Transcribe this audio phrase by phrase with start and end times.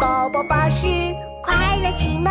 [0.00, 0.86] 宝宝巴士
[1.42, 2.30] 快乐启蒙。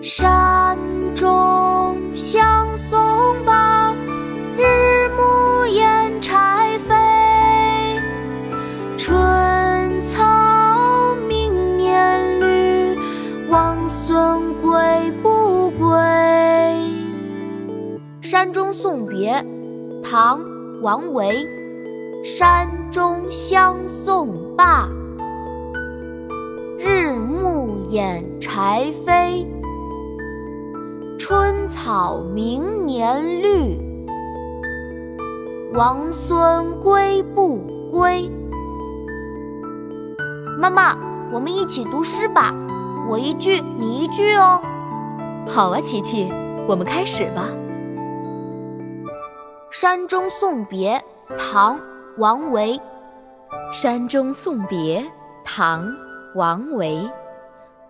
[0.00, 0.78] 山
[1.14, 3.07] 中相送
[18.30, 19.42] 山中送别，
[20.04, 20.40] 唐·
[20.82, 21.48] 王维。
[22.22, 24.86] 山中相送罢，
[26.78, 29.46] 日暮掩柴扉。
[31.18, 33.78] 春草明年绿，
[35.72, 37.56] 王孙归不
[37.90, 38.30] 归？
[40.60, 40.94] 妈妈，
[41.32, 42.54] 我们一起读诗吧，
[43.08, 44.60] 我一句你一句哦。
[45.48, 46.30] 好啊，琪琪，
[46.68, 47.48] 我们开始吧。
[49.80, 51.00] 《山中送别》
[51.38, 51.78] 唐·
[52.16, 52.76] 王维。
[53.70, 55.08] 山中送别，
[55.44, 55.86] 唐·
[56.34, 57.08] 王维。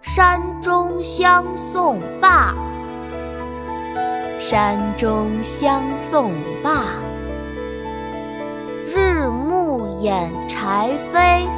[0.02, 2.54] 山中相送罢。
[4.38, 6.82] 山中相送罢，
[8.84, 11.48] 日暮掩柴扉。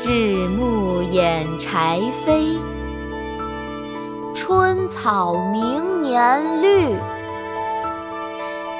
[0.00, 2.60] 日暮掩柴扉，
[4.32, 6.94] 春草明年绿。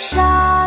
[0.00, 0.59] 山